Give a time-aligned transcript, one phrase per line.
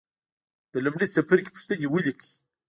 [0.73, 2.29] د لومړي څپرکي پوښتنې ولیکئ.